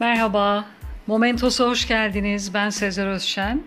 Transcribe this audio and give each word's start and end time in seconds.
Merhaba, 0.00 0.64
Momentos'a 1.06 1.64
hoş 1.64 1.88
geldiniz. 1.88 2.54
Ben 2.54 2.70
Sezer 2.70 3.06
Özşen. 3.06 3.62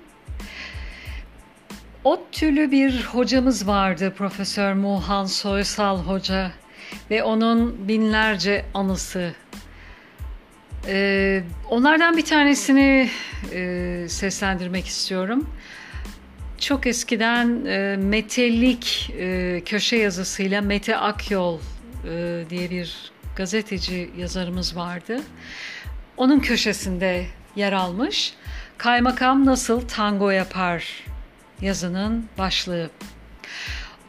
ODTÜ'lü 2.03 2.71
bir 2.71 3.03
hocamız 3.03 3.67
vardı, 3.67 4.13
Profesör 4.17 4.73
Muhan 4.73 5.25
Soysal 5.25 5.97
Hoca 5.97 6.51
ve 7.09 7.23
onun 7.23 7.87
binlerce 7.87 8.65
anısı. 8.73 9.33
Ee, 10.87 11.43
onlardan 11.69 12.17
bir 12.17 12.25
tanesini 12.25 13.09
e, 13.53 14.05
seslendirmek 14.09 14.87
istiyorum. 14.87 15.49
Çok 16.59 16.87
eskiden 16.87 17.65
e, 17.65 17.97
Metelik 17.97 19.13
e, 19.19 19.61
köşe 19.65 19.95
yazısıyla 19.95 20.61
Mete 20.61 20.97
Akyol 20.97 21.59
e, 22.09 22.43
diye 22.49 22.69
bir 22.69 23.11
gazeteci 23.35 24.09
yazarımız 24.17 24.75
vardı. 24.75 25.21
Onun 26.21 26.39
köşesinde 26.39 27.25
yer 27.55 27.73
almış. 27.73 28.33
Kaymakam 28.77 29.45
nasıl 29.45 29.81
tango 29.87 30.29
yapar 30.29 31.03
yazının 31.61 32.25
başlığı. 32.37 32.89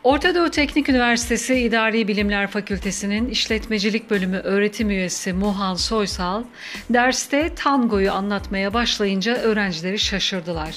Orta 0.04 0.34
Doğu 0.34 0.50
Teknik 0.50 0.88
Üniversitesi 0.88 1.54
İdari 1.54 2.08
Bilimler 2.08 2.46
Fakültesi'nin 2.46 3.28
İşletmecilik 3.28 4.10
Bölümü 4.10 4.36
öğretim 4.36 4.90
üyesi 4.90 5.32
Muhan 5.32 5.74
Soysal, 5.74 6.44
derste 6.90 7.54
tangoyu 7.54 8.12
anlatmaya 8.12 8.74
başlayınca 8.74 9.36
öğrencileri 9.36 9.98
şaşırdılar. 9.98 10.74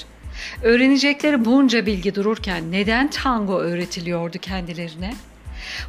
Öğrenecekleri 0.62 1.44
bunca 1.44 1.86
bilgi 1.86 2.14
dururken 2.14 2.72
neden 2.72 3.10
tango 3.10 3.58
öğretiliyordu 3.58 4.38
kendilerine? 4.38 5.14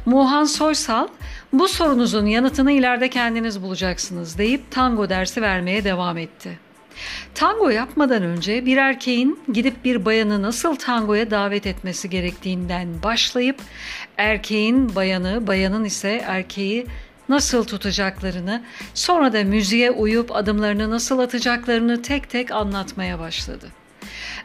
Muhan 0.06 0.44
Soysal, 0.44 1.08
bu 1.52 1.68
sorunuzun 1.68 2.26
yanıtını 2.26 2.72
ileride 2.72 3.10
kendiniz 3.10 3.62
bulacaksınız 3.62 4.38
deyip 4.38 4.70
tango 4.70 5.08
dersi 5.08 5.42
vermeye 5.42 5.84
devam 5.84 6.18
etti. 6.18 6.58
Tango 7.34 7.68
yapmadan 7.68 8.22
önce 8.22 8.66
bir 8.66 8.76
erkeğin 8.76 9.40
gidip 9.52 9.84
bir 9.84 10.04
bayanı 10.04 10.42
nasıl 10.42 10.76
tangoya 10.76 11.30
davet 11.30 11.66
etmesi 11.66 12.10
gerektiğinden 12.10 13.02
başlayıp 13.02 13.56
erkeğin 14.16 14.94
bayanı, 14.94 15.46
bayanın 15.46 15.84
ise 15.84 16.22
erkeği 16.26 16.86
nasıl 17.28 17.64
tutacaklarını, 17.64 18.62
sonra 18.94 19.32
da 19.32 19.44
müziğe 19.44 19.90
uyup 19.90 20.36
adımlarını 20.36 20.90
nasıl 20.90 21.18
atacaklarını 21.18 22.02
tek 22.02 22.30
tek 22.30 22.50
anlatmaya 22.50 23.18
başladı. 23.18 23.68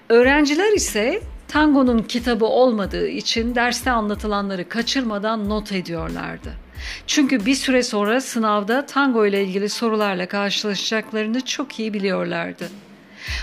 Öğrenciler 0.10 0.72
ise 0.72 1.22
tangonun 1.54 2.00
kitabı 2.00 2.46
olmadığı 2.46 3.08
için 3.08 3.56
derste 3.56 3.92
anlatılanları 3.92 4.70
kaçırmadan 4.70 5.50
not 5.50 5.72
ediyorlardı. 5.72 6.54
Çünkü 7.08 7.46
bir 7.46 7.56
süre 7.56 7.84
sonra 7.84 8.22
sınavda 8.22 8.86
tango 8.86 9.26
ile 9.26 9.44
ilgili 9.44 9.70
sorularla 9.70 10.26
karşılaşacaklarını 10.26 11.46
çok 11.46 11.80
iyi 11.80 11.94
biliyorlardı. 11.94 12.70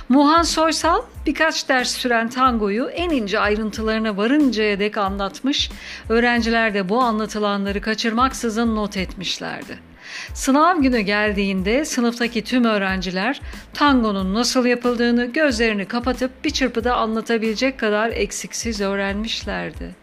Muhan 0.09 0.43
Soysal 0.43 1.03
birkaç 1.27 1.69
ders 1.69 1.91
süren 1.91 2.31
tangoyu 2.31 2.85
en 2.85 3.11
ince 3.11 3.41
ayrıntılarına 3.41 4.17
varıncaya 4.17 4.79
dek 4.79 4.99
anlatmış, 4.99 5.71
öğrenciler 6.09 6.75
de 6.75 6.89
bu 6.89 7.01
anlatılanları 7.01 7.81
kaçırmaksızın 7.81 8.77
not 8.77 8.97
etmişlerdi. 8.97 9.90
Sınav 10.35 10.83
günü 10.83 11.01
geldiğinde 11.01 11.85
sınıftaki 11.85 12.45
tüm 12.45 12.65
öğrenciler 12.65 13.41
tangonun 13.75 14.35
nasıl 14.35 14.67
yapıldığını 14.67 15.25
gözlerini 15.25 15.85
kapatıp 15.85 16.45
bir 16.45 16.51
çırpıda 16.51 16.97
anlatabilecek 16.97 17.79
kadar 17.79 18.09
eksiksiz 18.09 18.81
öğrenmişlerdi. 18.81 19.95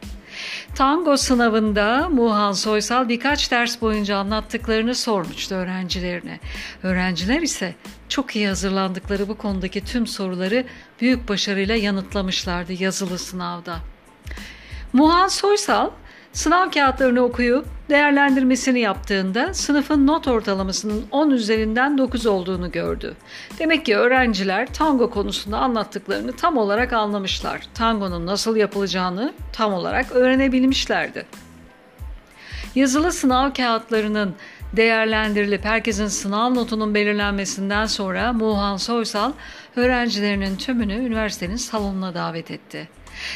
Tango 0.76 1.18
sınavında 1.18 2.10
Muhan 2.10 2.52
Soysal 2.52 3.10
birkaç 3.10 3.52
ders 3.52 3.82
boyunca 3.82 4.18
anlattıklarını 4.18 4.96
sormuştu 4.96 5.56
öğrencilerine. 5.56 6.40
Öğrenciler 6.84 7.42
ise 7.42 7.76
çok 8.10 8.36
iyi 8.36 8.48
hazırlandıkları 8.48 9.28
bu 9.28 9.38
konudaki 9.38 9.86
tüm 9.86 10.08
soruları 10.08 10.66
büyük 11.02 11.30
başarıyla 11.30 11.76
yanıtlamışlardı 11.76 12.84
yazılı 12.84 13.18
sınavda. 13.18 13.78
Muhan 14.94 15.28
Soysal 15.28 15.90
Sınav 16.38 16.72
kağıtlarını 16.72 17.22
okuyup 17.22 17.66
değerlendirmesini 17.90 18.80
yaptığında 18.80 19.54
sınıfın 19.54 20.08
not 20.08 20.28
ortalamasının 20.28 21.06
10 21.12 21.30
üzerinden 21.30 21.98
9 21.98 22.26
olduğunu 22.26 22.72
gördü. 22.72 23.14
Demek 23.60 23.86
ki 23.86 23.98
öğrenciler 23.98 24.74
tango 24.74 25.10
konusunda 25.10 25.58
anlattıklarını 25.58 26.32
tam 26.32 26.58
olarak 26.58 26.94
anlamışlar. 26.94 27.62
Tangonun 27.74 28.26
nasıl 28.26 28.56
yapılacağını 28.56 29.34
tam 29.54 29.74
olarak 29.74 30.12
öğrenebilmişlerdi. 30.12 31.26
Yazılı 32.76 33.12
sınav 33.12 33.54
kağıtlarının 33.54 34.36
değerlendirilip 34.78 35.66
herkesin 35.66 36.08
sınav 36.08 36.56
notunun 36.56 36.96
belirlenmesinden 36.96 37.86
sonra 37.86 38.34
Muhan 38.34 38.78
Soysal 38.78 39.32
öğrencilerinin 39.76 40.56
tümünü 40.56 40.94
üniversitenin 40.94 41.56
salonuna 41.56 42.14
davet 42.14 42.52
etti. 42.52 42.90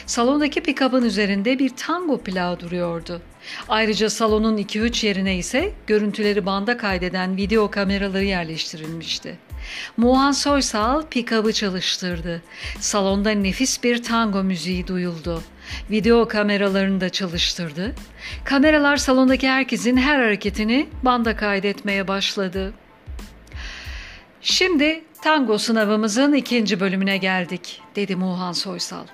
Salondaki 0.05 0.61
pikabın 0.61 1.03
üzerinde 1.03 1.59
bir 1.59 1.69
tango 1.69 2.17
plağı 2.17 2.59
duruyordu. 2.59 3.21
Ayrıca 3.69 4.09
salonun 4.09 4.57
2-3 4.57 5.05
yerine 5.05 5.37
ise 5.37 5.73
görüntüleri 5.87 6.45
banda 6.45 6.77
kaydeden 6.77 7.37
video 7.37 7.71
kameraları 7.71 8.23
yerleştirilmişti. 8.23 9.37
Muhan 9.97 10.31
Soysal 10.31 11.03
pikabı 11.05 11.53
çalıştırdı. 11.53 12.41
Salonda 12.79 13.31
nefis 13.31 13.83
bir 13.83 14.03
tango 14.03 14.43
müziği 14.43 14.87
duyuldu. 14.87 15.43
Video 15.91 16.27
kameralarını 16.27 17.01
da 17.01 17.09
çalıştırdı. 17.09 17.95
Kameralar 18.43 18.97
salondaki 18.97 19.49
herkesin 19.49 19.97
her 19.97 20.19
hareketini 20.19 20.87
banda 21.03 21.35
kaydetmeye 21.35 22.07
başladı. 22.07 22.73
Şimdi 24.41 25.03
tango 25.21 25.57
sınavımızın 25.57 26.33
ikinci 26.33 26.79
bölümüne 26.79 27.17
geldik, 27.17 27.81
dedi 27.95 28.15
Muhan 28.15 28.51
Soysal. 28.51 29.05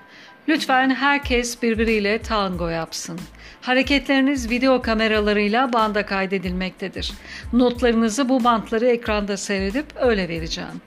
Lütfen 0.50 0.96
herkes 0.96 1.62
birbiriyle 1.62 2.22
tango 2.22 2.68
yapsın. 2.68 3.20
Hareketleriniz 3.62 4.50
video 4.50 4.82
kameralarıyla 4.82 5.74
banda 5.74 6.06
kaydedilmektedir. 6.06 7.12
Notlarınızı 7.54 8.30
bu 8.30 8.44
bantları 8.44 8.86
ekranda 8.88 9.38
seyredip 9.38 9.86
öyle 9.96 10.30
vereceğim. 10.30 10.82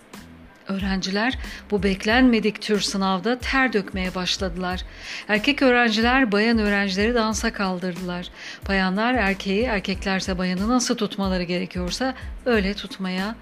Öğrenciler 0.70 1.38
bu 1.70 1.82
beklenmedik 1.82 2.62
tür 2.62 2.80
sınavda 2.80 3.38
ter 3.38 3.72
dökmeye 3.72 4.14
başladılar. 4.14 4.84
Erkek 5.28 5.62
öğrenciler 5.62 6.32
bayan 6.32 6.58
öğrencileri 6.58 7.14
dansa 7.14 7.52
kaldırdılar. 7.52 8.28
Bayanlar 8.68 9.14
erkeği, 9.14 9.62
erkeklerse 9.62 10.38
bayanı 10.38 10.68
nasıl 10.68 10.96
tutmaları 10.96 11.42
gerekiyorsa 11.42 12.14
öyle 12.46 12.74
tutmaya, 12.74 13.34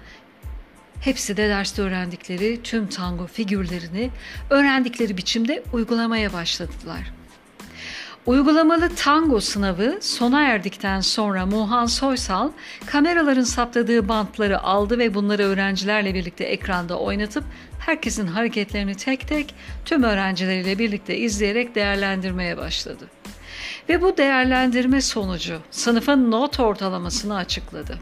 Hepsi 0.99 1.37
de 1.37 1.49
derste 1.49 1.81
öğrendikleri 1.81 2.63
tüm 2.63 2.87
tango 2.87 3.27
figürlerini 3.27 4.09
öğrendikleri 4.49 5.17
biçimde 5.17 5.63
uygulamaya 5.73 6.33
başladılar. 6.33 7.18
Uygulamalı 8.29 8.95
tango 8.95 9.39
sınavı 9.39 9.97
sona 10.01 10.41
erdikten 10.41 11.01
sonra 11.01 11.45
Muhan 11.45 11.85
Soysal 11.85 12.49
kameraların 12.85 13.43
saptadığı 13.43 14.09
bantları 14.09 14.63
aldı 14.63 14.99
ve 14.99 15.13
bunları 15.13 15.43
öğrencilerle 15.43 16.13
birlikte 16.13 16.43
ekranda 16.43 16.99
oynatıp 16.99 17.43
herkesin 17.79 18.27
hareketlerini 18.27 18.95
tek 18.95 19.27
tek 19.27 19.55
tüm 19.85 20.03
öğrencileriyle 20.03 20.79
birlikte 20.79 21.17
izleyerek 21.17 21.75
değerlendirmeye 21.75 22.57
başladı. 22.57 23.07
Ve 23.89 24.01
bu 24.01 24.17
değerlendirme 24.17 25.01
sonucu 25.01 25.59
sınıfın 25.71 26.31
not 26.31 26.59
ortalamasını 26.59 27.35
açıkladı. 27.35 27.97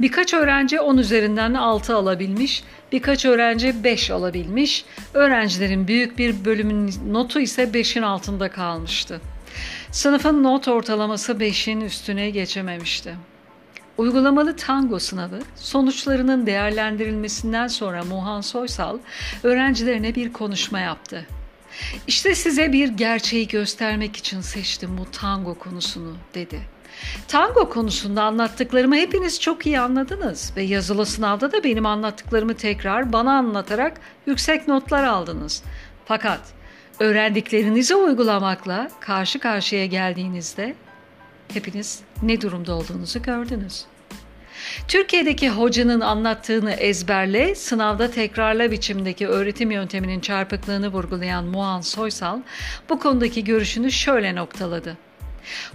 Birkaç 0.00 0.34
öğrenci 0.34 0.80
10 0.80 0.98
üzerinden 0.98 1.54
6 1.54 1.96
alabilmiş, 1.96 2.64
birkaç 2.92 3.24
öğrenci 3.24 3.84
5 3.84 4.10
alabilmiş. 4.10 4.84
Öğrencilerin 5.14 5.88
büyük 5.88 6.18
bir 6.18 6.44
bölümün 6.44 6.94
notu 7.12 7.40
ise 7.40 7.62
5'in 7.62 8.02
altında 8.02 8.50
kalmıştı. 8.50 9.20
Sınıfın 9.92 10.42
not 10.42 10.68
ortalaması 10.68 11.32
5'in 11.32 11.80
üstüne 11.80 12.30
geçememişti. 12.30 13.16
Uygulamalı 13.98 14.56
tango 14.56 14.98
sınavı 14.98 15.38
sonuçlarının 15.56 16.46
değerlendirilmesinden 16.46 17.66
sonra 17.66 18.04
Muhan 18.04 18.40
Soysal 18.40 18.98
öğrencilerine 19.42 20.14
bir 20.14 20.32
konuşma 20.32 20.80
yaptı. 20.80 21.26
İşte 22.06 22.34
size 22.34 22.72
bir 22.72 22.88
gerçeği 22.88 23.48
göstermek 23.48 24.16
için 24.16 24.40
seçtim 24.40 24.98
bu 24.98 25.10
tango 25.10 25.54
konusunu 25.54 26.16
dedi. 26.34 26.60
Tango 27.28 27.70
konusunda 27.70 28.22
anlattıklarımı 28.22 28.96
hepiniz 28.96 29.40
çok 29.40 29.66
iyi 29.66 29.80
anladınız 29.80 30.52
ve 30.56 30.62
yazılı 30.62 31.06
sınavda 31.06 31.52
da 31.52 31.64
benim 31.64 31.86
anlattıklarımı 31.86 32.54
tekrar 32.54 33.12
bana 33.12 33.38
anlatarak 33.38 34.00
yüksek 34.26 34.68
notlar 34.68 35.04
aldınız. 35.04 35.62
Fakat 36.04 36.40
öğrendiklerinizi 37.00 37.94
uygulamakla 37.94 38.90
karşı 39.00 39.38
karşıya 39.38 39.86
geldiğinizde 39.86 40.74
hepiniz 41.52 42.00
ne 42.22 42.40
durumda 42.40 42.74
olduğunuzu 42.74 43.22
gördünüz. 43.22 43.84
Türkiye'deki 44.88 45.50
hocanın 45.50 46.00
anlattığını 46.00 46.72
ezberle, 46.72 47.54
sınavda 47.54 48.10
tekrarla 48.10 48.70
biçimdeki 48.70 49.28
öğretim 49.28 49.70
yönteminin 49.70 50.20
çarpıklığını 50.20 50.88
vurgulayan 50.88 51.44
Muhan 51.44 51.80
Soysal 51.80 52.40
bu 52.88 52.98
konudaki 52.98 53.44
görüşünü 53.44 53.92
şöyle 53.92 54.34
noktaladı. 54.34 54.96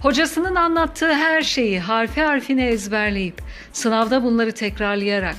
Hocasının 0.00 0.54
anlattığı 0.54 1.14
her 1.14 1.42
şeyi 1.42 1.80
harfi 1.80 2.22
harfine 2.22 2.66
ezberleyip 2.66 3.42
sınavda 3.72 4.22
bunları 4.22 4.52
tekrarlayarak 4.52 5.36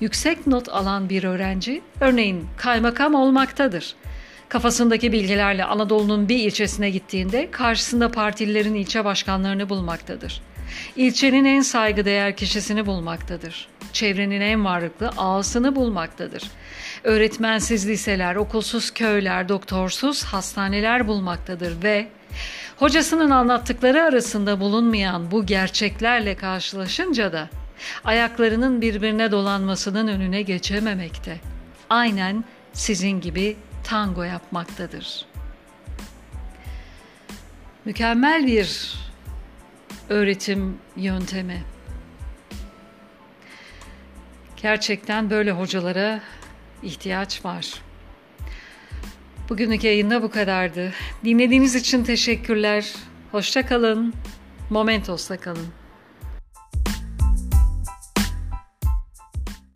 yüksek 0.00 0.46
not 0.46 0.68
alan 0.68 1.08
bir 1.08 1.24
öğrenci 1.24 1.82
örneğin 2.00 2.46
kaymakam 2.56 3.14
olmaktadır. 3.14 3.94
Kafasındaki 4.48 5.12
bilgilerle 5.12 5.64
Anadolu'nun 5.64 6.28
bir 6.28 6.36
ilçesine 6.36 6.90
gittiğinde 6.90 7.50
karşısında 7.50 8.10
partililerin 8.10 8.74
ilçe 8.74 9.04
başkanlarını 9.04 9.68
bulmaktadır. 9.68 10.42
İlçenin 10.96 11.44
en 11.44 11.60
saygıdeğer 11.60 12.36
kişisini 12.36 12.86
bulmaktadır. 12.86 13.68
Çevrenin 13.92 14.40
en 14.40 14.64
varlıklı 14.64 15.08
ağasını 15.16 15.76
bulmaktadır. 15.76 16.42
Öğretmensiz 17.04 17.88
liseler, 17.88 18.36
okulsuz 18.36 18.90
köyler, 18.90 19.48
doktorsuz 19.48 20.24
hastaneler 20.24 21.08
bulmaktadır 21.08 21.82
ve 21.82 22.08
hocasının 22.76 23.30
anlattıkları 23.30 24.02
arasında 24.02 24.60
bulunmayan 24.60 25.30
bu 25.30 25.46
gerçeklerle 25.46 26.34
karşılaşınca 26.34 27.32
da 27.32 27.48
ayaklarının 28.04 28.80
birbirine 28.80 29.30
dolanmasının 29.30 30.08
önüne 30.08 30.42
geçememekte. 30.42 31.40
Aynen 31.90 32.44
sizin 32.72 33.20
gibi 33.20 33.56
tango 33.88 34.22
yapmaktadır. 34.22 35.26
Mükemmel 37.84 38.46
bir 38.46 38.94
öğretim 40.08 40.78
yöntemi. 40.96 41.62
Gerçekten 44.62 45.30
böyle 45.30 45.52
hocalara 45.52 46.20
ihtiyaç 46.82 47.44
var. 47.44 47.82
Bugünlük 49.48 49.84
yayında 49.84 50.22
bu 50.22 50.30
kadardı. 50.30 50.92
Dinlediğiniz 51.24 51.74
için 51.74 52.04
teşekkürler. 52.04 52.94
Hoşça 53.32 53.66
kalın. 53.66 54.14
Momentos'ta 54.70 55.36
kalın. 55.36 55.68